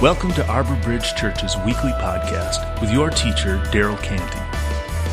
[0.00, 4.40] Welcome to Arbor Bridge Church's weekly podcast with your teacher, Daryl Canty.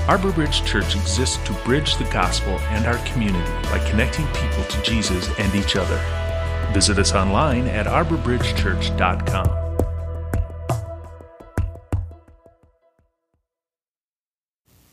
[0.08, 4.82] Arbor Bridge Church exists to bridge the gospel and our community by connecting people to
[4.84, 5.98] Jesus and each other.
[6.72, 9.68] Visit us online at arborbridgechurch.com.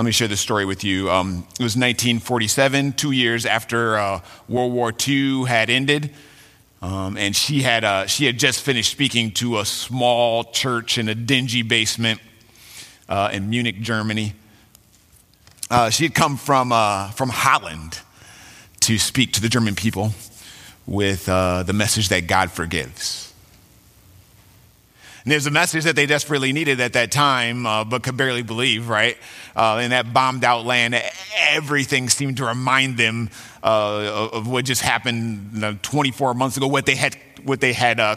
[0.00, 1.08] Let me share this story with you.
[1.08, 6.12] Um, it was 1947, two years after uh, World War II had ended.
[6.84, 11.08] Um, and she had, uh, she had just finished speaking to a small church in
[11.08, 12.20] a dingy basement
[13.08, 14.34] uh, in Munich, Germany.
[15.70, 18.00] Uh, she had come from, uh, from Holland
[18.80, 20.12] to speak to the German people
[20.86, 23.32] with uh, the message that God forgives.
[25.24, 28.42] And there's a message that they desperately needed at that time, uh, but could barely
[28.42, 29.16] believe, right?
[29.56, 30.94] Uh, in that bombed out land,
[31.48, 33.30] everything seemed to remind them
[33.62, 37.72] uh, of what just happened you know, 24 months ago, what they had, what they
[37.72, 38.16] had uh,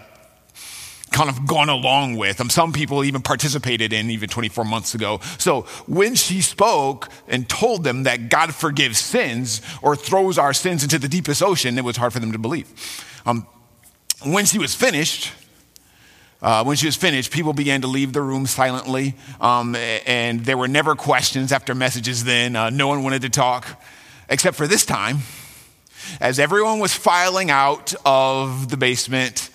[1.11, 2.41] kind of gone along with.
[2.41, 5.21] Um, some people even participated in even 24 months ago.
[5.37, 10.83] So when she spoke and told them that God forgives sins or throws our sins
[10.83, 12.67] into the deepest ocean, it was hard for them to believe.
[13.25, 13.47] Um,
[14.25, 15.31] when she was finished,
[16.41, 20.57] uh, when she was finished, people began to leave the room silently, um, and there
[20.57, 22.55] were never questions after messages then.
[22.55, 23.67] Uh, no one wanted to talk,
[24.29, 25.19] except for this time.
[26.21, 29.49] As everyone was filing out of the basement,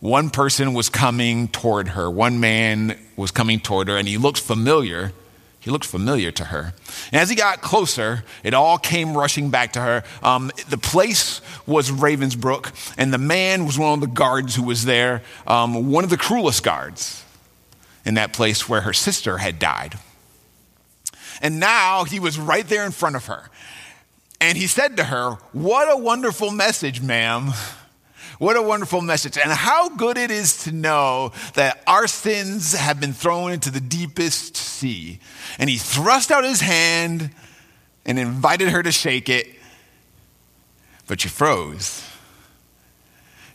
[0.00, 2.08] one person was coming toward her.
[2.08, 5.12] One man was coming toward her, and he looked familiar.
[5.68, 6.72] He looked familiar to her.
[7.12, 10.02] And as he got closer, it all came rushing back to her.
[10.22, 14.86] Um, the place was Ravensbrück, and the man was one of the guards who was
[14.86, 17.22] there, um, one of the cruelest guards
[18.06, 19.98] in that place where her sister had died.
[21.42, 23.50] And now he was right there in front of her.
[24.40, 27.50] And he said to her, What a wonderful message, ma'am.
[28.38, 29.36] What a wonderful message.
[29.36, 33.80] And how good it is to know that our sins have been thrown into the
[33.80, 35.18] deepest sea.
[35.58, 37.30] And he thrust out his hand
[38.06, 39.48] and invited her to shake it,
[41.06, 42.04] but she froze.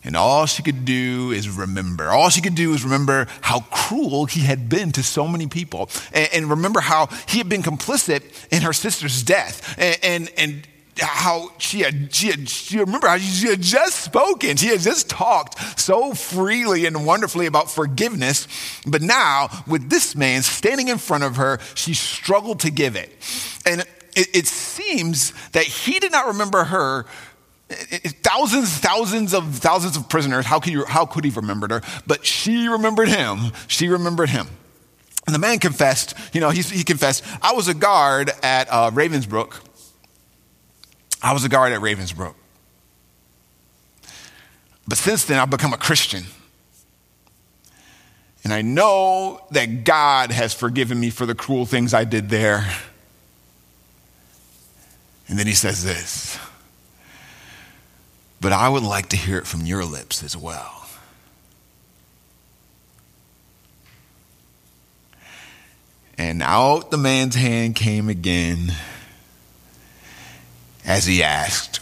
[0.03, 2.09] And all she could do is remember.
[2.09, 5.89] All she could do is remember how cruel he had been to so many people.
[6.13, 9.75] And, and remember how he had been complicit in her sister's death.
[9.79, 10.67] And, and, and
[10.99, 14.57] how she had, she had, she remember how she had just spoken.
[14.57, 18.47] She had just talked so freely and wonderfully about forgiveness.
[18.85, 23.11] But now, with this man standing in front of her, she struggled to give it.
[23.65, 23.81] And
[24.15, 27.05] it, it seems that he did not remember her.
[27.69, 30.45] Thousands, thousands of thousands of prisoners.
[30.45, 31.81] How could, you, how could he remembered her?
[32.05, 33.51] But she remembered him.
[33.67, 34.47] She remembered him.
[35.25, 38.91] And the man confessed, you know, he, he confessed, I was a guard at uh,
[38.91, 39.53] Ravensbrück
[41.23, 42.35] I was a guard at Ravensbrück.
[44.85, 46.25] But since then, I've become a Christian.
[48.43, 52.69] And I know that God has forgiven me for the cruel things I did there.
[55.29, 56.37] And then he says this
[58.41, 60.81] But I would like to hear it from your lips as well.
[66.17, 68.73] And out the man's hand came again
[70.85, 71.79] as he asked,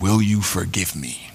[0.00, 1.30] Will you forgive me?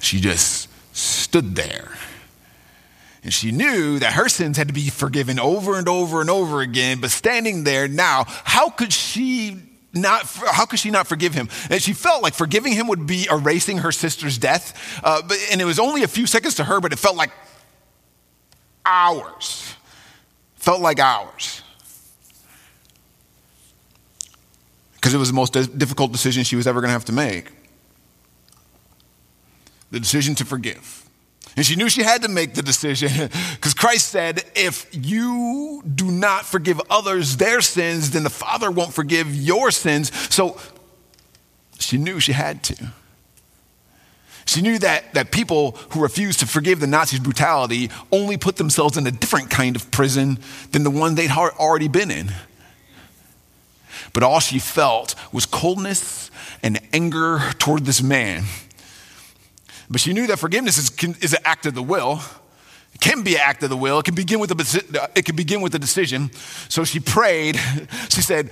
[0.00, 1.96] She just stood there.
[3.22, 6.60] And she knew that her sins had to be forgiven over and over and over
[6.60, 7.00] again.
[7.00, 9.62] But standing there now, how could she
[9.94, 11.48] not, how could she not forgive him?
[11.70, 15.00] And she felt like forgiving him would be erasing her sister's death.
[15.02, 17.30] Uh, but, and it was only a few seconds to her, but it felt like
[18.84, 19.74] hours.
[20.56, 21.62] Felt like hours.
[25.04, 27.52] Because it was the most difficult decision she was ever going to have to make
[29.90, 31.06] the decision to forgive.
[31.58, 33.10] And she knew she had to make the decision
[33.54, 38.94] because Christ said, if you do not forgive others their sins, then the Father won't
[38.94, 40.10] forgive your sins.
[40.34, 40.58] So
[41.78, 42.92] she knew she had to.
[44.46, 48.96] She knew that, that people who refused to forgive the Nazis' brutality only put themselves
[48.96, 50.38] in a different kind of prison
[50.72, 52.32] than the one they'd already been in.
[54.12, 56.30] But all she felt was coldness
[56.62, 58.44] and anger toward this man.
[59.90, 60.90] But she knew that forgiveness is,
[61.22, 62.20] is an act of the will.
[62.94, 63.98] It can be an act of the will.
[63.98, 66.30] It can begin with a, uh, it can begin with a decision.
[66.68, 67.58] So she prayed.
[68.08, 68.50] She said,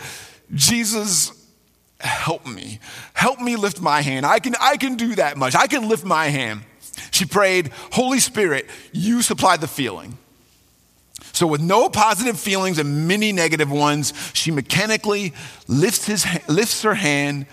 [0.55, 1.31] Jesus,
[2.00, 2.81] help me.
[3.15, 4.27] Help me lift my hand.
[4.27, 5.55] I can, I can do that much.
[5.55, 6.62] I can lift my hand.
[7.12, 10.19] She prayed, Holy Spirit, you supply the feeling.
[11.32, 15.32] So, with no positive feelings and many negative ones, she mechanically
[15.67, 17.46] lifts, his, lifts her hand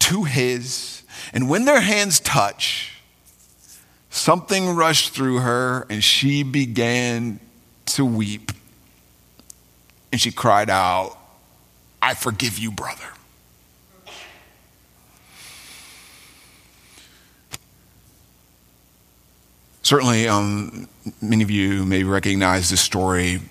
[0.00, 1.02] to his.
[1.32, 3.00] And when their hands touch,
[4.10, 7.40] something rushed through her and she began
[7.86, 8.52] to weep.
[10.12, 11.18] And she cried out,
[12.00, 13.11] I forgive you, brother.
[19.92, 20.88] Certainly, um,
[21.20, 23.42] many of you may recognize this story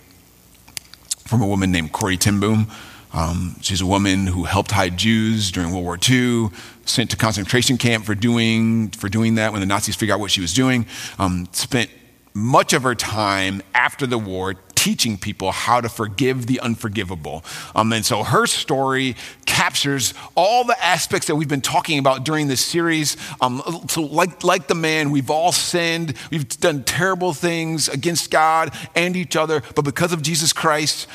[1.28, 2.66] from a woman named Corrie ten Boom.
[3.14, 6.50] Um, she's a woman who helped hide Jews during World War II,
[6.84, 10.32] sent to concentration camp for doing, for doing that when the Nazis figured out what
[10.32, 10.88] she was doing.
[11.20, 11.92] Um, spent
[12.34, 17.44] much of her time after the war teaching people how to forgive the unforgivable.
[17.76, 22.48] Um, and so her story captures all the aspects that we've been talking about during
[22.48, 23.16] this series.
[23.42, 28.74] Um, so, like, like the man, we've all sinned, we've done terrible things against God
[28.96, 31.08] and each other, but because of Jesus Christ,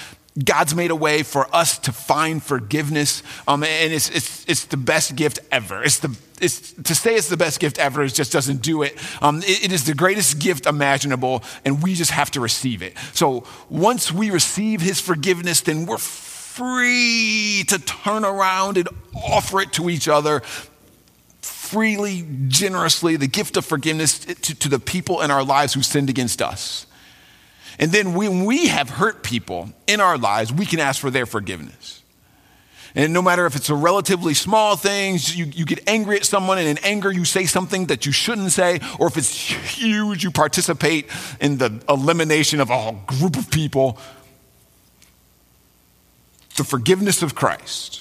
[0.44, 4.77] God's made a way for us to find forgiveness, um, and it's, it's, it's the
[4.77, 5.83] best gift ever.
[5.83, 8.99] It's the, it's, to say it's the best gift ever just doesn't do it.
[9.23, 9.65] Um, it.
[9.65, 12.99] It is the greatest gift imaginable, and we just have to receive it.
[13.15, 19.73] So once we receive His forgiveness, then we're free to turn around and offer it
[19.75, 20.43] to each other
[21.41, 26.09] freely, generously, the gift of forgiveness to, to the people in our lives who sinned
[26.09, 26.86] against us.
[27.78, 31.26] And then when we have hurt people in our lives, we can ask for their
[31.26, 32.02] forgiveness.
[32.94, 36.56] And no matter if it's a relatively small thing, you, you get angry at someone,
[36.56, 39.31] and in anger, you say something that you shouldn't say, or if it's
[39.76, 43.99] huge, you participate in the elimination of a whole group of people.
[46.56, 48.00] The forgiveness of Christ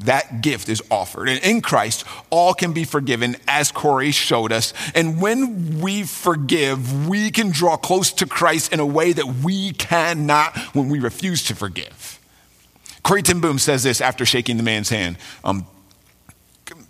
[0.00, 1.28] that gift is offered.
[1.28, 4.72] And in Christ, all can be forgiven, as Corrie showed us.
[4.94, 9.72] And when we forgive, we can draw close to Christ in a way that we
[9.72, 12.20] cannot when we refuse to forgive.
[13.02, 15.16] Corrie ten Boom says this after shaking the man's hand.
[15.42, 15.66] Um,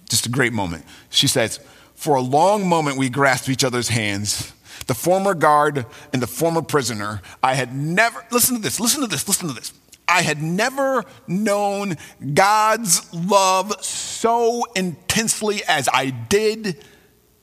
[0.09, 0.85] just a great moment.
[1.11, 1.61] She says,
[1.95, 4.53] For a long moment, we grasped each other's hands.
[4.87, 9.07] The former guard and the former prisoner, I had never, listen to this, listen to
[9.07, 9.73] this, listen to this.
[10.09, 11.97] I had never known
[12.35, 16.85] God's love so intensely as I did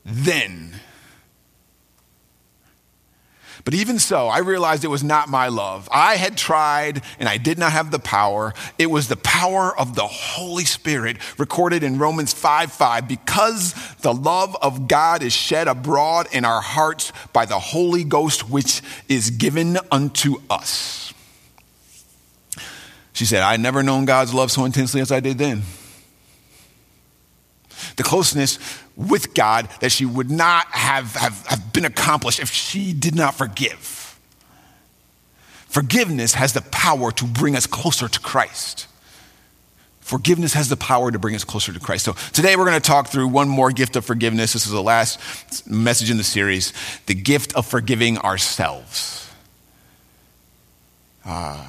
[0.03, 0.75] then.
[3.65, 5.89] But even so, I realized it was not my love.
[5.91, 8.53] I had tried and I did not have the power.
[8.77, 13.07] It was the power of the Holy Spirit recorded in Romans 5 5.
[13.07, 18.49] Because the love of God is shed abroad in our hearts by the Holy Ghost,
[18.51, 21.04] which is given unto us.
[23.15, 25.61] She said, I had never known God's love so intensely as I did then.
[27.95, 28.59] The closeness
[28.97, 33.33] with God that she would not have, have, have been accomplished if she did not
[33.33, 34.19] forgive.
[35.69, 38.87] Forgiveness has the power to bring us closer to Christ.
[40.01, 42.03] Forgiveness has the power to bring us closer to Christ.
[42.03, 44.51] So today we're going to talk through one more gift of forgiveness.
[44.51, 46.73] This is the last message in the series
[47.05, 49.29] the gift of forgiving ourselves.
[51.23, 51.65] Uh,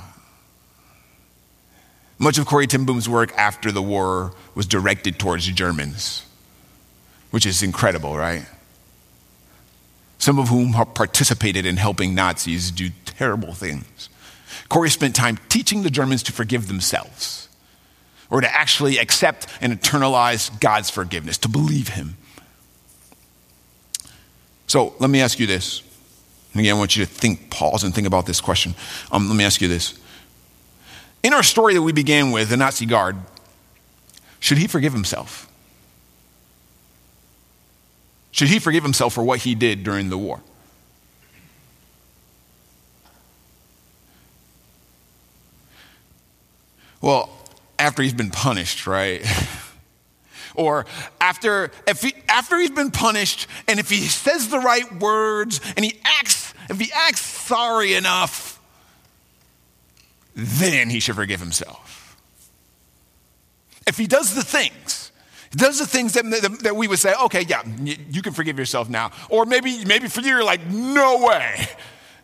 [2.18, 6.24] much of Corrie ten work after the war was directed towards Germans,
[7.30, 8.46] which is incredible, right?
[10.18, 14.08] Some of whom participated in helping Nazis do terrible things.
[14.68, 17.48] Corrie spent time teaching the Germans to forgive themselves
[18.30, 22.16] or to actually accept and internalize God's forgiveness, to believe Him.
[24.66, 25.82] So let me ask you this.
[26.54, 28.74] Again, I want you to think, pause, and think about this question.
[29.12, 29.98] Um, let me ask you this
[31.26, 33.16] in our story that we began with, the Nazi guard,
[34.38, 35.50] should he forgive himself?
[38.30, 40.40] Should he forgive himself for what he did during the war?
[47.00, 47.28] Well,
[47.76, 49.26] after he's been punished, right?
[50.54, 50.86] or
[51.20, 55.84] after, if he, after he's been punished, and if he says the right words and
[55.84, 58.55] he acts, if he acts sorry enough,
[60.36, 62.16] then he should forgive himself.
[63.86, 65.10] If he does the things,
[65.52, 67.62] does the things that, that, we would say, okay, yeah,
[68.10, 69.12] you can forgive yourself now.
[69.30, 71.66] Or maybe, maybe for you, you're like, no way,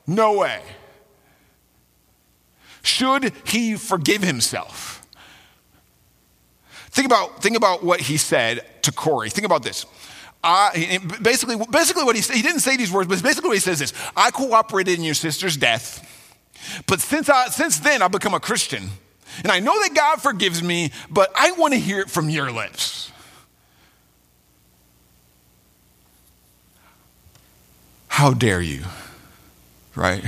[0.07, 0.61] no way.
[2.83, 5.07] Should he forgive himself?
[6.91, 9.31] Think about, think about what he said to Corrie.
[9.31, 9.87] Think about this.
[10.45, 13.61] I, basically, basically, what he said, he didn't say these words, but basically what he
[13.61, 16.07] says is, I cooperated in your sister's death.
[16.87, 18.89] But since, I, since then, I've become a Christian.
[19.43, 22.51] And I know that God forgives me, but I want to hear it from your
[22.51, 23.11] lips.
[28.09, 28.83] How dare you?
[29.95, 30.25] Right?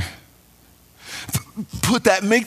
[1.82, 2.46] Put that, make,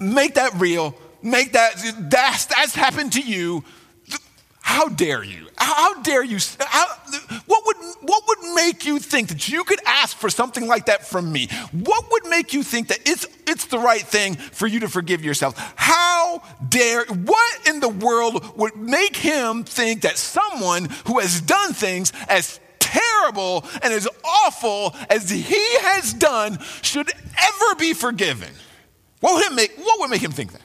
[0.00, 0.94] make that real.
[1.22, 1.74] Make that,
[2.10, 3.64] that's, that's happened to you.
[4.70, 5.48] How dare you?
[5.56, 6.38] How dare you?
[6.60, 6.86] How,
[7.46, 11.04] what, would, what would make you think that you could ask for something like that
[11.04, 11.48] from me?
[11.72, 15.24] What would make you think that it's, it's the right thing for you to forgive
[15.24, 15.56] yourself?
[15.74, 21.72] How dare, what in the world would make him think that someone who has done
[21.72, 28.50] things as terrible and as awful as he has done should ever be forgiven?
[29.18, 30.62] What would, it make, what would make him think that?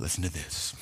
[0.00, 0.74] Listen to this.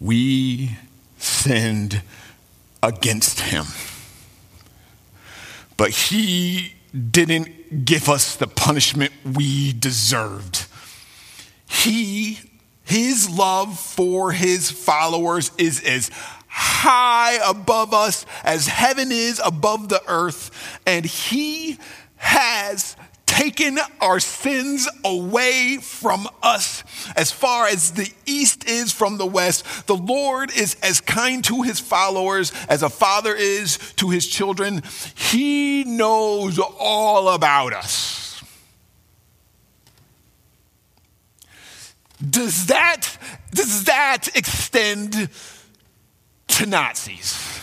[0.00, 0.78] We
[1.18, 2.00] sinned
[2.82, 3.66] against him,
[5.76, 6.72] but he
[7.10, 10.66] didn't give us the punishment we deserved.
[11.68, 12.38] He,
[12.82, 16.10] his love for his followers is as
[16.48, 21.78] high above us as heaven is above the earth, and he
[22.16, 22.96] has
[23.42, 26.84] taken our sins away from us
[27.16, 29.88] as far as the east is from the west.
[29.88, 34.82] The Lord is as kind to his followers as a father is to his children.
[35.16, 38.44] He knows all about us.
[42.30, 43.18] Does that,
[43.50, 45.28] does that extend
[46.46, 47.60] to Nazis?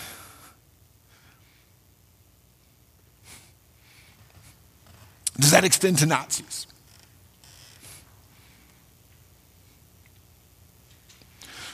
[5.40, 6.68] Does that extend to Nazis?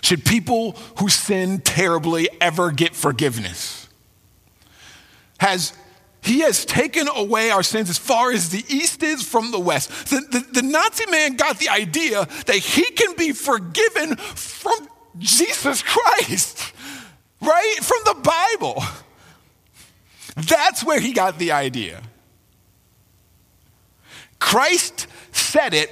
[0.02, 3.90] Should people who sin terribly ever get forgiveness?
[5.40, 5.74] Has
[6.22, 10.10] he has taken away our sins as far as the east is from the west.
[10.10, 14.88] The, the, the, Nazi man got the idea that he can be forgiven from
[15.20, 16.74] Jesus Christ,
[17.42, 17.76] right?
[17.80, 18.84] From the Bible.
[20.36, 22.02] That's where he got the idea.
[24.46, 25.90] Christ said it,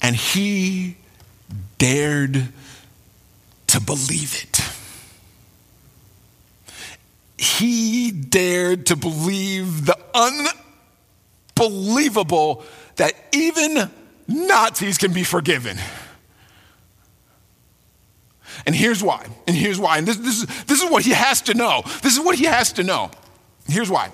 [0.00, 0.96] and he
[1.78, 2.46] dared
[3.66, 4.60] to believe it.
[7.36, 9.98] He dared to believe the
[11.58, 12.64] unbelievable
[12.96, 13.90] that even
[14.28, 15.76] Nazis can be forgiven.
[18.64, 19.26] And here's why.
[19.48, 19.98] And here's why.
[19.98, 21.82] And this, this, is, this is what he has to know.
[22.02, 23.10] This is what he has to know.
[23.66, 24.10] Here's why.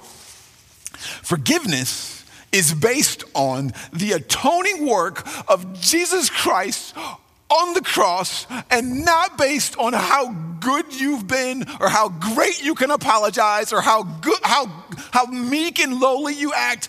[1.23, 2.20] Forgiveness
[2.53, 6.97] is based on the atoning work of Jesus Christ
[7.51, 12.75] on the cross and not based on how good you've been or how great you
[12.75, 14.67] can apologize or how good how
[15.13, 16.89] how meek and lowly you act.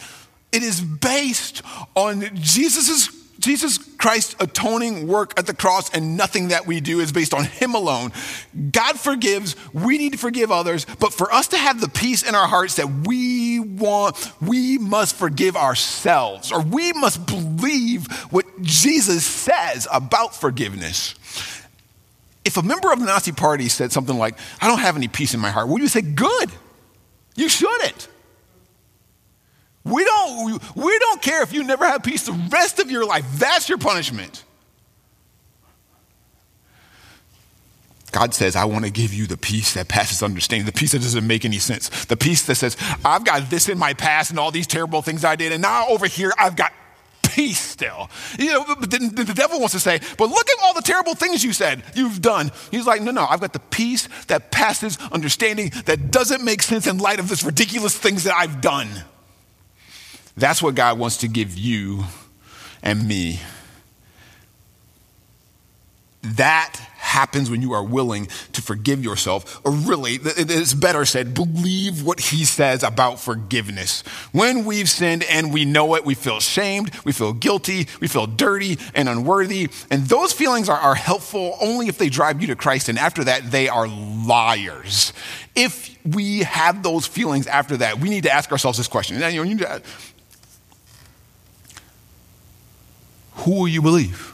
[0.52, 1.62] It is based
[1.96, 7.12] on Jesus's Jesus Christ's atoning work at the cross and nothing that we do is
[7.12, 8.12] based on Him alone.
[8.72, 12.36] God forgives, we need to forgive others, but for us to have the peace in
[12.36, 19.26] our hearts that we want, we must forgive ourselves, or we must believe what Jesus
[19.26, 21.16] says about forgiveness.
[22.46, 25.34] If a member of the Nazi party said something like, I don't have any peace
[25.34, 26.52] in my heart, would you say, Good,
[27.36, 28.08] you shouldn't.
[29.84, 33.26] We don't, we don't care if you never have peace the rest of your life.
[33.34, 34.44] That's your punishment.
[38.12, 41.02] God says, I want to give you the peace that passes understanding, the peace that
[41.02, 44.40] doesn't make any sense, the peace that says, I've got this in my past and
[44.40, 46.74] all these terrible things I did, and now over here I've got
[47.24, 48.10] peace still.
[48.38, 51.16] You know, but then the devil wants to say, but look at all the terrible
[51.16, 52.52] things you said, you've done.
[52.70, 56.88] He's like, no, no, I've got the peace that passes understanding that doesn't make sense
[56.88, 58.90] in light of this ridiculous things that I've done.
[60.38, 62.06] That's what God wants to give you
[62.82, 63.40] and me.
[66.24, 72.04] That happens when you are willing to forgive yourself, or really, it's better said, believe
[72.04, 74.04] what he says about forgiveness.
[74.32, 78.28] When we've sinned and we know it, we feel shamed, we feel guilty, we feel
[78.28, 79.70] dirty and unworthy.
[79.90, 83.24] And those feelings are, are helpful only if they drive you to Christ, and after
[83.24, 85.12] that, they are liars.
[85.56, 89.20] If we have those feelings after that, we need to ask ourselves this question.
[89.34, 89.82] You need to,
[93.42, 94.34] who will you believe?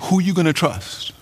[0.00, 1.12] Who are you going to trust?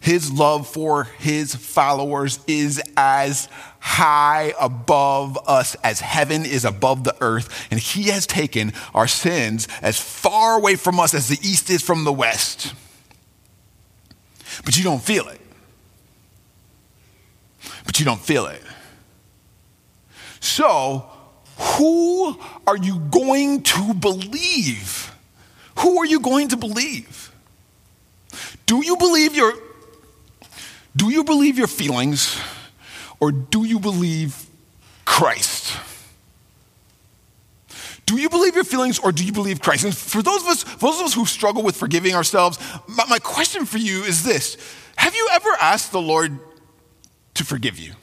[0.00, 7.14] His love for his followers is as high above us as heaven is above the
[7.20, 7.68] earth.
[7.70, 11.82] And he has taken our sins as far away from us as the east is
[11.82, 12.74] from the west.
[14.64, 15.40] But you don't feel it.
[17.84, 18.62] But you don't feel it.
[20.40, 21.11] So,
[21.62, 25.14] who are you going to believe?
[25.78, 27.32] Who are you going to believe?
[28.66, 29.52] Do you believe your
[30.96, 32.38] Do you believe your feelings
[33.20, 34.46] or do you believe
[35.04, 35.76] Christ?
[38.06, 39.84] Do you believe your feelings or do you believe Christ?
[39.84, 43.18] And for those of us, those of us who struggle with forgiving ourselves, my, my
[43.18, 44.56] question for you is this
[44.96, 46.38] Have you ever asked the Lord
[47.34, 47.94] to forgive you?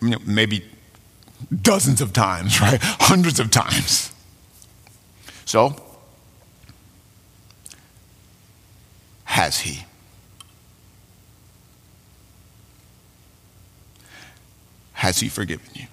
[0.00, 0.64] Maybe
[1.62, 2.78] dozens of times, right?
[2.82, 4.12] Hundreds of times.
[5.44, 5.76] So,
[9.24, 9.84] has he?
[14.94, 15.86] Has he forgiven you?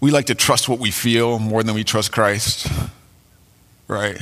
[0.00, 2.66] We like to trust what we feel more than we trust Christ,
[3.88, 4.18] right?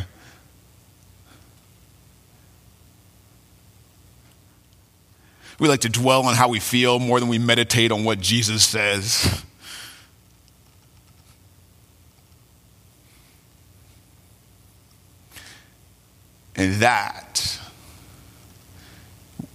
[5.59, 8.65] We like to dwell on how we feel more than we meditate on what Jesus
[8.65, 9.45] says.
[16.55, 17.59] And that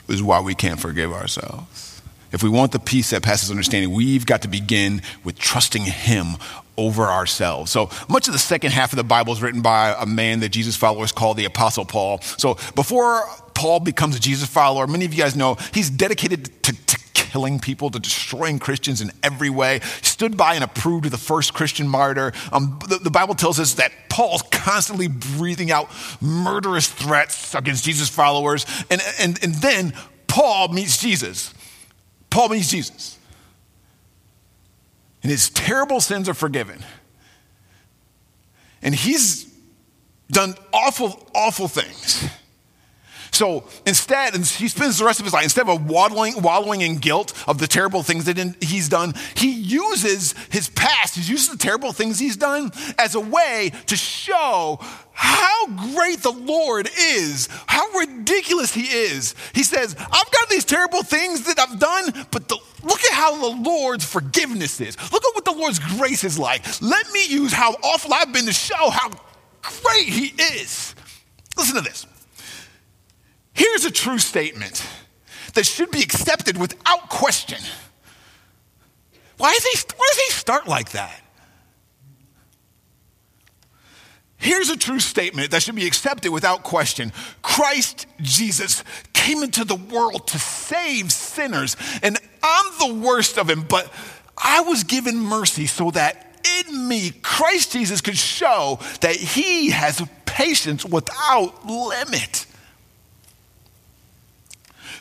[0.07, 2.01] is why we can't forgive ourselves.
[2.31, 6.37] If we want the peace that passes understanding, we've got to begin with trusting Him
[6.77, 7.71] over ourselves.
[7.71, 10.49] So much of the second half of the Bible is written by a man that
[10.49, 12.19] Jesus followers call the Apostle Paul.
[12.21, 16.85] So before Paul becomes a Jesus follower, many of you guys know he's dedicated to,
[16.85, 19.79] to killing people, to destroying Christians in every way.
[20.01, 22.31] Stood by and approved of the first Christian martyr.
[22.51, 25.89] Um, the, the Bible tells us that Paul's constantly breathing out
[26.21, 28.65] murderous threats against Jesus followers.
[28.91, 29.93] And, and, and then
[30.27, 31.53] Paul meets Jesus.
[32.29, 33.17] Paul meets Jesus.
[35.23, 36.83] And his terrible sins are forgiven.
[38.81, 39.51] And he's
[40.29, 42.29] done awful, awful things.
[43.33, 46.97] So instead, and he spends the rest of his life, instead of wallowing, wallowing in
[46.97, 51.57] guilt of the terrible things that he's done, he uses his past, he uses the
[51.57, 54.77] terrible things he's done as a way to show
[55.13, 59.33] how great the Lord is, how ridiculous he is.
[59.53, 63.35] He says, I've got these terrible things that I've done, but the, look at how
[63.39, 64.95] the Lord's forgiveness is.
[65.11, 66.63] Look at what the Lord's grace is like.
[66.81, 69.09] Let me use how awful I've been to show how
[69.61, 70.93] great he is.
[71.57, 72.05] Listen to this.
[73.53, 74.85] Here's a true statement
[75.53, 77.59] that should be accepted without question.
[79.37, 81.19] Why does he, why does he start like that?
[84.37, 89.75] Here's a true statement that should be accepted without question Christ Jesus came into the
[89.75, 93.91] world to save sinners, and I'm the worst of them, but
[94.37, 100.01] I was given mercy so that in me, Christ Jesus could show that he has
[100.25, 102.45] patience without limit.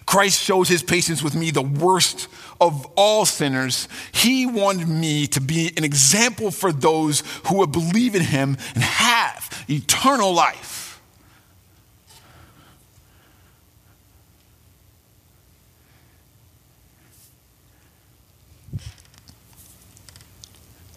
[0.07, 2.29] Christ shows his patience with me, the worst
[2.61, 3.89] of all sinners.
[4.13, 8.83] He wanted me to be an example for those who would believe in him and
[8.83, 11.01] have eternal life.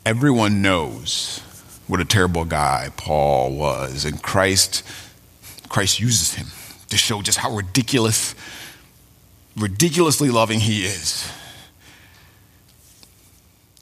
[0.06, 1.40] Everyone knows
[1.88, 4.84] what a terrible guy Paul was, and Christ,
[5.68, 6.48] Christ uses him
[6.90, 8.36] to show just how ridiculous
[9.58, 11.32] ridiculously loving he is.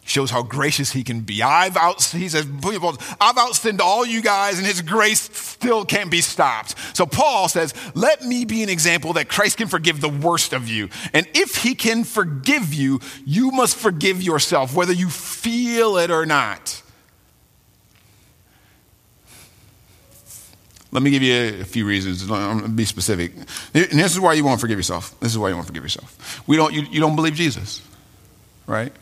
[0.05, 1.41] Shows how gracious he can be.
[1.41, 6.21] I've out, he says, I've outsinned all you guys, and his grace still can't be
[6.21, 6.75] stopped.
[6.95, 10.67] So Paul says, Let me be an example that Christ can forgive the worst of
[10.67, 10.89] you.
[11.13, 16.25] And if he can forgive you, you must forgive yourself, whether you feel it or
[16.25, 16.82] not.
[20.93, 22.23] Let me give you a few reasons.
[22.69, 23.33] Be specific.
[23.73, 25.19] And this is why you won't forgive yourself.
[25.19, 26.43] This is why you won't forgive yourself.
[26.47, 27.81] We don't, you, you don't believe Jesus,
[28.67, 28.93] right?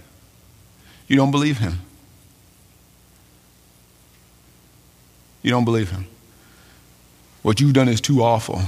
[1.10, 1.82] You don't believe him.
[5.42, 6.08] You don't believe him.
[7.42, 8.62] What you've done is too awful.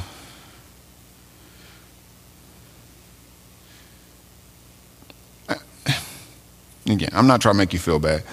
[6.86, 8.24] Again, I'm not trying to make you feel bad,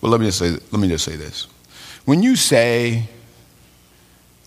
[0.00, 1.46] but let me just say, let me just say this.
[2.04, 3.08] When you say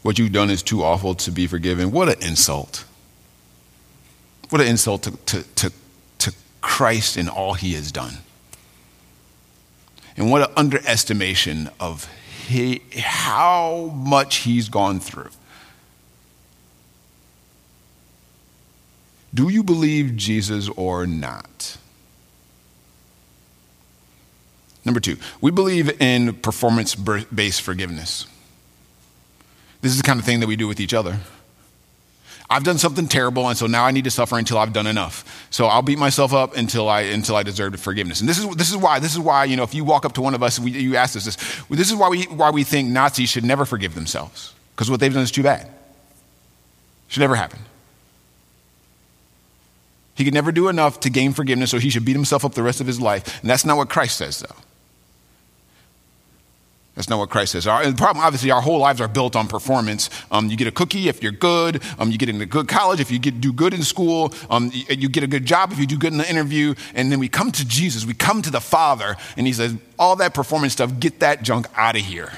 [0.01, 1.91] what you've done is too awful to be forgiven.
[1.91, 2.85] What an insult.
[4.49, 5.73] What an insult to, to, to,
[6.19, 8.13] to Christ and all he has done.
[10.17, 12.09] And what an underestimation of
[12.47, 15.29] he, how much he's gone through.
[19.33, 21.77] Do you believe Jesus or not?
[24.83, 28.25] Number two, we believe in performance based forgiveness.
[29.81, 31.19] This is the kind of thing that we do with each other.
[32.51, 35.47] I've done something terrible, and so now I need to suffer until I've done enough.
[35.51, 38.21] So I'll beat myself up until I until I deserve forgiveness.
[38.21, 40.13] And this is this is why this is why you know if you walk up
[40.13, 41.35] to one of us, we, you ask us this.
[41.69, 45.13] This is why we why we think Nazis should never forgive themselves because what they've
[45.13, 45.69] done is too bad.
[47.07, 47.59] Should never happen.
[50.15, 52.63] He could never do enough to gain forgiveness, so he should beat himself up the
[52.63, 53.39] rest of his life.
[53.41, 54.55] And that's not what Christ says, though.
[56.99, 57.65] That's not what Christ says.
[57.65, 60.09] Our, the problem, obviously, our whole lives are built on performance.
[60.31, 61.81] Um, you get a cookie if you're good.
[61.97, 64.33] Um, you get into good college if you get, do good in school.
[64.49, 66.75] Um, you, you, get a good job if you do good in the interview.
[66.93, 68.05] And then we come to Jesus.
[68.05, 71.67] We come to the Father, and He says, all that performance stuff, get that junk
[71.77, 72.33] out of here.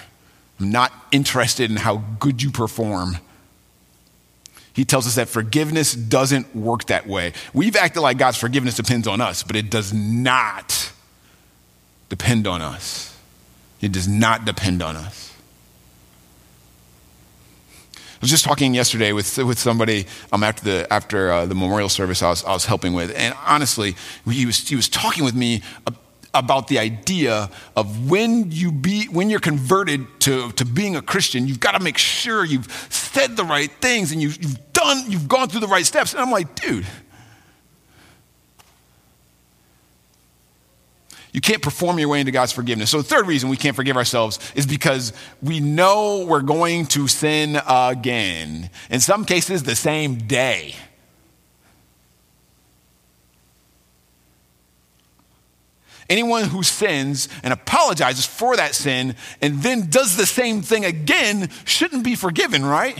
[0.59, 3.17] I'm not interested in how good you perform.
[4.73, 7.33] He tells us that forgiveness doesn't work that way.
[7.51, 10.91] We've acted like God's forgiveness depends on us, but it does not
[12.09, 13.10] depend on us.
[13.81, 15.33] It does not depend on us.
[17.95, 21.89] I was just talking yesterday with, with somebody um, after, the, after uh, the memorial
[21.89, 23.95] service I was, I was helping with, and honestly,
[24.29, 25.63] he was, he was talking with me
[26.33, 31.47] about the idea of when you be when you're converted to, to being a Christian,
[31.47, 35.27] you've got to make sure you've said the right things and you've, you've done, you've
[35.27, 36.13] gone through the right steps.
[36.13, 36.85] And I'm like, dude,
[41.33, 42.89] you can't perform your way into God's forgiveness.
[42.89, 47.07] So the third reason we can't forgive ourselves is because we know we're going to
[47.07, 48.69] sin again.
[48.89, 50.75] In some cases, the same day.
[56.09, 61.49] Anyone who sins and apologizes for that sin and then does the same thing again
[61.63, 62.99] shouldn't be forgiven, right?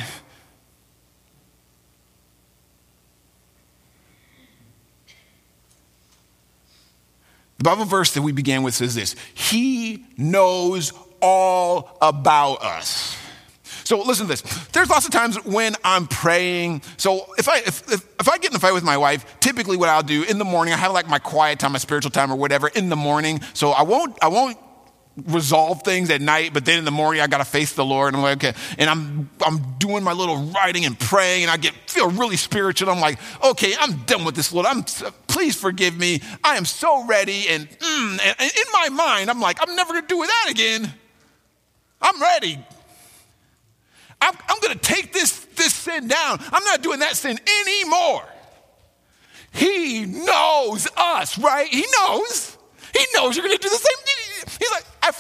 [7.62, 13.16] The Bible verse that we began with says this He knows all about us.
[13.84, 14.42] So listen to this.
[14.70, 16.82] There's lots of times when I'm praying.
[16.98, 19.78] So if I if, if, if, I get in a fight with my wife, typically
[19.78, 22.32] what I'll do in the morning, I have like my quiet time, my spiritual time,
[22.32, 23.42] or whatever in the morning.
[23.54, 24.58] So I won't I won't
[25.28, 28.10] resolve things at night, but then in the morning I gotta face the Lord.
[28.10, 31.58] And I'm like, okay, and I'm I'm doing my little writing and praying, and I
[31.58, 32.90] get feel really spiritual.
[32.90, 34.66] I'm like, okay, I'm done with this, Lord.
[34.66, 34.84] I'm
[35.28, 36.22] please forgive me.
[36.44, 40.08] I am so ready, and, mm, and in my mind, I'm like, I'm never gonna
[40.08, 40.94] do that again.
[42.02, 42.58] I'm ready.
[44.22, 46.40] I'm, I'm gonna take this this sin down.
[46.52, 48.24] I'm not doing that sin anymore.
[49.52, 51.68] He knows us, right?
[51.68, 52.58] He knows.
[52.94, 54.11] He knows you're gonna do the same thing.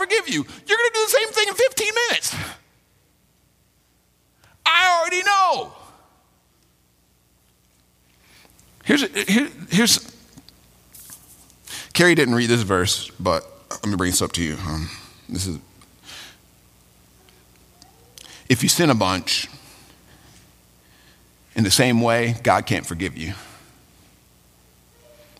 [0.01, 0.43] Forgive you.
[0.65, 2.35] You're going to do the same thing in 15 minutes.
[4.65, 5.73] I already know.
[8.83, 10.11] Here's, here, here's,
[11.93, 14.57] Carrie didn't read this verse, but let me bring this up to you.
[14.65, 14.89] Um,
[15.29, 15.59] this is,
[18.49, 19.49] if you sin a bunch,
[21.55, 23.35] in the same way, God can't forgive you.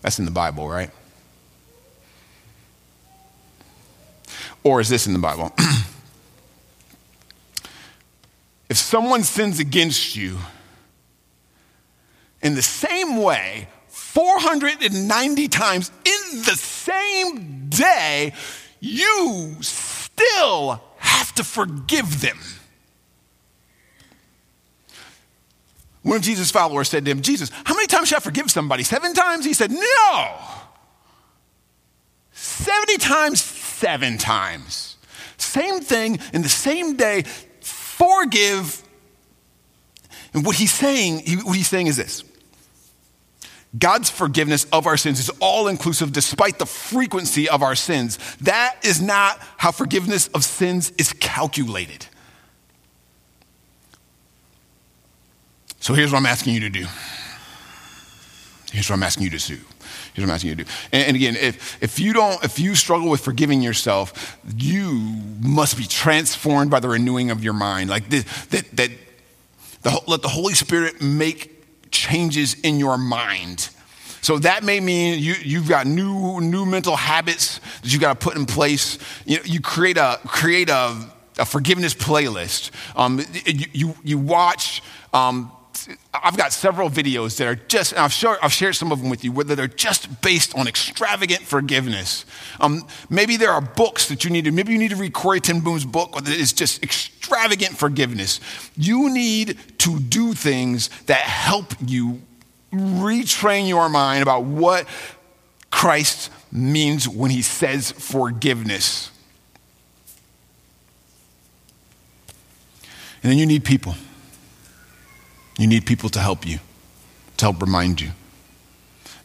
[0.02, 0.90] That's in the Bible, right?
[4.64, 5.52] Or is this in the Bible?
[8.68, 10.38] if someone sins against you,
[12.42, 18.34] in the same way, 490 times in the same day,
[18.80, 22.38] you still have to forgive them.
[26.02, 28.82] One of Jesus' followers said to him, Jesus, how many times should I forgive somebody?
[28.82, 29.44] Seven times?
[29.44, 30.36] He said, No.
[32.32, 33.40] 70 times
[33.82, 34.96] seven times.
[35.38, 37.24] Same thing in the same day,
[37.60, 38.80] forgive.
[40.32, 42.22] And what he's saying, what he's saying is this.
[43.76, 48.18] God's forgiveness of our sins is all inclusive despite the frequency of our sins.
[48.42, 52.06] That is not how forgiveness of sins is calculated.
[55.80, 56.86] So here's what I'm asking you to do.
[58.70, 59.58] Here's what I'm asking you to do.
[60.14, 60.70] Here's what I'm asking you to do.
[60.92, 64.90] And, and, again, if, if you don't, if you struggle with forgiving yourself, you
[65.40, 67.88] must be transformed by the renewing of your mind.
[67.88, 68.18] Like the,
[68.50, 68.90] that, that
[69.82, 73.70] the, let the Holy Spirit make changes in your mind.
[74.20, 78.24] So that may mean you, you've got new, new mental habits that you've got to
[78.24, 78.98] put in place.
[79.24, 82.70] You, know, you create a, create a, a forgiveness playlist.
[82.96, 85.50] Um, you, you, you watch um,
[86.12, 89.24] I've got several videos that are just, I've, shared, I've shared some of them with
[89.24, 92.24] you, whether they're just based on extravagant forgiveness.
[92.60, 95.40] Um, maybe there are books that you need to, maybe you need to read Corrie
[95.40, 98.40] ten Boom's book that is just extravagant forgiveness.
[98.76, 102.22] You need to do things that help you
[102.72, 104.86] retrain your mind about what
[105.70, 109.10] Christ means when he says forgiveness.
[113.22, 113.94] And then you need people.
[115.62, 116.58] You need people to help you,
[117.36, 118.10] to help remind you.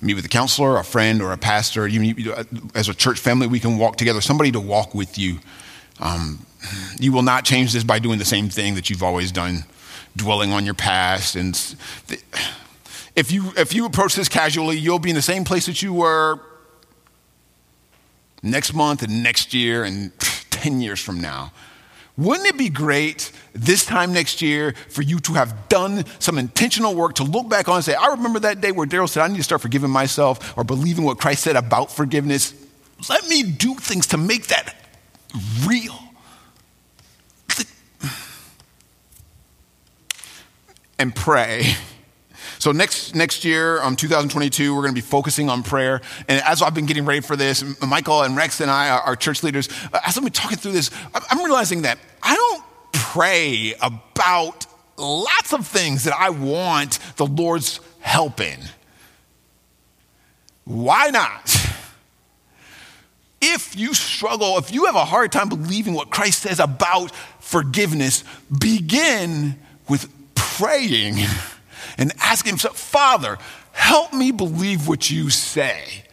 [0.02, 1.88] Meet with a counselor, a friend, or a pastor.
[1.88, 2.32] You,
[2.76, 4.22] as a church family, we can walk together.
[4.22, 5.40] Somebody to walk with you.
[6.00, 6.46] Um,
[7.00, 9.64] you will not change this by doing the same thing that you've always done,
[10.16, 11.36] dwelling on your past.
[11.36, 11.56] And
[13.16, 15.92] if you if you approach this casually, you'll be in the same place that you
[15.92, 16.40] were
[18.44, 20.12] next month and next year and
[20.52, 21.52] 10 years from now.
[22.18, 26.96] Wouldn't it be great this time next year for you to have done some intentional
[26.96, 29.28] work to look back on and say, I remember that day where Daryl said, I
[29.28, 32.56] need to start forgiving myself or believing what Christ said about forgiveness.
[33.08, 34.76] Let me do things to make that
[35.66, 35.98] real.
[41.00, 41.76] And pray
[42.60, 46.02] so next next year, um, 2022, we're going to be focusing on prayer.
[46.28, 49.44] And as I've been getting ready for this, Michael and Rex and I, our church
[49.44, 54.66] leaders, uh, as I've been talking through this, I'm realizing that I don't pray about
[54.98, 58.60] lots of things that I want the Lord's help in.
[60.66, 61.56] Why not?
[63.40, 68.24] If you struggle, if you have a hard time believing what Christ says about forgiveness,
[68.52, 71.18] begin with praying
[71.98, 73.38] and ask himself, Father,
[73.72, 76.04] help me believe what you say.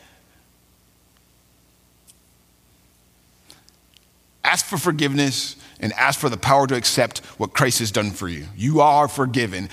[4.42, 8.28] Ask for forgiveness and ask for the power to accept what Christ has done for
[8.28, 8.46] you.
[8.56, 9.68] You are forgiven.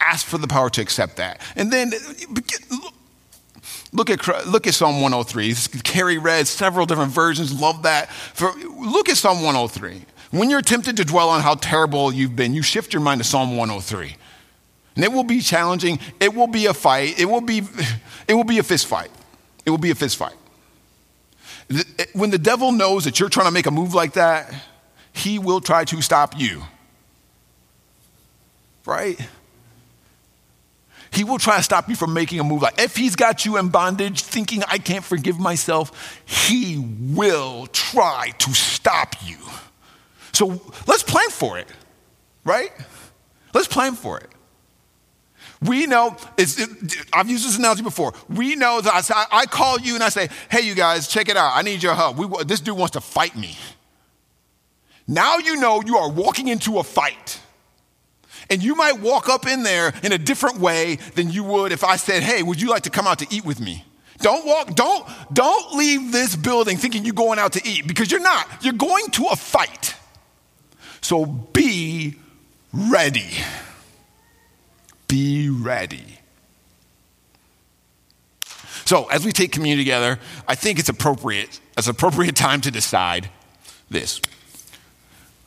[0.00, 1.40] Ask for the power to accept that.
[1.54, 1.92] And then
[3.92, 5.54] look at, look at Psalm 103.
[5.82, 8.10] Carrie read several different versions, love that.
[8.10, 10.04] For, look at Psalm 103.
[10.32, 13.24] When you're tempted to dwell on how terrible you've been, you shift your mind to
[13.24, 14.16] Psalm 103.
[14.96, 16.00] And it will be challenging.
[16.18, 17.20] It will be a fight.
[17.20, 17.58] It will be,
[18.28, 19.10] it will be a fist fight.
[19.64, 20.34] It will be a fist fight.
[22.12, 24.52] When the devil knows that you're trying to make a move like that,
[25.12, 26.62] he will try to stop you.
[28.84, 29.18] Right?
[31.10, 33.56] He will try to stop you from making a move like if he's got you
[33.56, 39.38] in bondage thinking I can't forgive myself, he will try to stop you.
[40.32, 41.68] So let's plan for it.
[42.44, 42.70] Right?
[43.54, 44.30] Let's plan for it.
[45.62, 48.12] We know, it, I've used this analogy before.
[48.28, 51.36] We know that I, I, call you and I say, hey, you guys, check it
[51.36, 51.52] out.
[51.54, 52.16] I need your help.
[52.16, 53.56] We, this dude wants to fight me.
[55.08, 57.40] Now you know you are walking into a fight.
[58.50, 61.82] And you might walk up in there in a different way than you would if
[61.82, 63.84] I said, hey, would you like to come out to eat with me?
[64.18, 68.20] Don't walk, don't, don't leave this building thinking you're going out to eat because you're
[68.20, 68.46] not.
[68.62, 69.94] You're going to a fight.
[71.00, 72.16] So be
[72.72, 73.30] ready.
[75.08, 76.18] Be ready.
[78.84, 83.28] So, as we take communion together, I think it's appropriate, it's appropriate time to decide
[83.90, 84.20] this.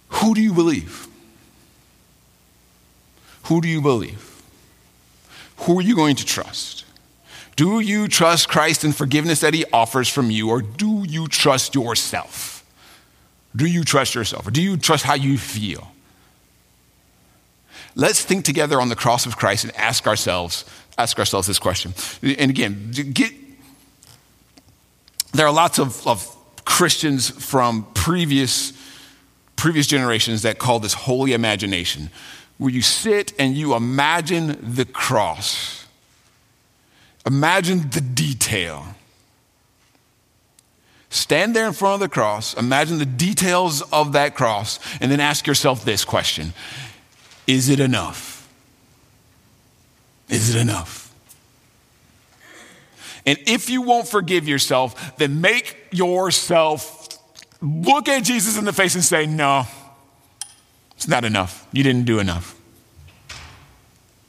[0.09, 1.07] Who do you believe?
[3.43, 4.43] Who do you believe?
[5.59, 6.85] Who are you going to trust?
[7.55, 11.75] Do you trust Christ and forgiveness that he offers from you, or do you trust
[11.75, 12.65] yourself?
[13.55, 15.91] Do you trust yourself, or do you trust how you feel?
[17.99, 20.63] Let's think together on the cross of Christ and ask ourselves,
[20.97, 21.93] ask ourselves this question.
[22.21, 23.33] And again, get,
[25.33, 26.25] there are lots of, of
[26.63, 28.71] Christians from previous,
[29.57, 32.09] previous generations that call this holy imagination,
[32.57, 35.85] where you sit and you imagine the cross.
[37.25, 38.95] Imagine the detail.
[41.09, 45.19] Stand there in front of the cross, imagine the details of that cross, and then
[45.19, 46.53] ask yourself this question
[47.49, 48.47] is it enough?
[50.29, 51.11] Is it enough?
[53.25, 57.09] And if you won't forgive yourself, then make yourself
[57.59, 59.65] look at Jesus in the face and say, No,
[60.95, 61.67] it's not enough.
[61.71, 62.55] You didn't do enough.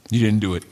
[0.09, 0.63] You didn't do it.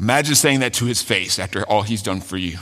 [0.00, 2.58] Imagine saying that to his face after all he's done for you.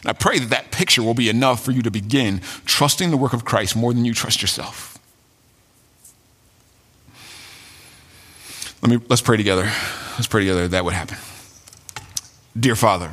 [0.00, 3.18] And I pray that that picture will be enough for you to begin trusting the
[3.18, 4.96] work of Christ more than you trust yourself.
[8.82, 9.70] Let me let's pray together.
[10.14, 11.18] Let's pray together that would happen.
[12.58, 13.12] Dear Father,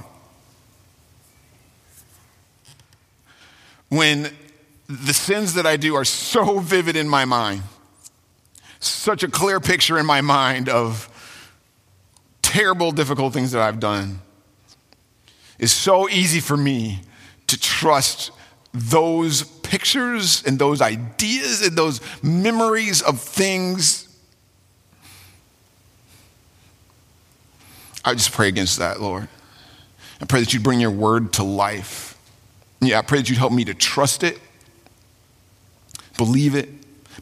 [3.89, 4.31] when
[4.87, 7.63] the sins that I do are so vivid in my mind,
[8.79, 11.09] such a clear picture in my mind of
[12.41, 14.21] terrible, difficult things that I've done,
[15.59, 17.01] it's so easy for me
[17.47, 18.31] to trust
[18.73, 24.06] those pictures and those ideas and those memories of things
[28.07, 29.27] I just pray against that, Lord.
[30.21, 32.17] I pray that you'd bring your word to life.
[32.79, 34.39] Yeah, I pray that you'd help me to trust it,
[36.17, 36.69] believe it,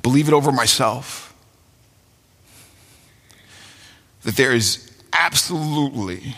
[0.02, 1.26] believe it over myself.
[4.26, 6.36] that there is absolutely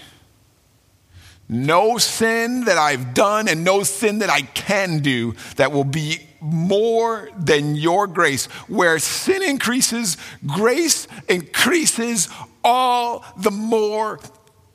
[1.50, 6.20] no sin that I've done and no sin that I can do that will be
[6.42, 8.48] more than your grace.
[8.68, 12.28] Where sin increases, grace increases
[12.64, 14.20] all the more.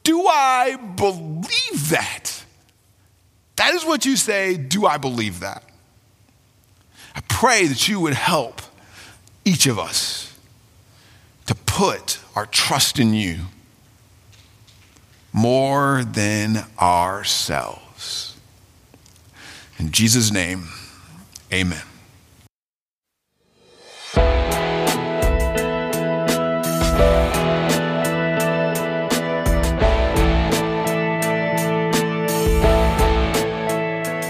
[0.02, 2.44] Do I believe that?
[3.56, 4.56] That is what you say.
[4.56, 5.64] Do I believe that?
[7.14, 8.60] I pray that you would help
[9.44, 10.36] each of us
[11.46, 13.40] to put our trust in you
[15.32, 18.36] more than ourselves.
[19.78, 20.68] In Jesus' name,
[21.52, 21.82] amen.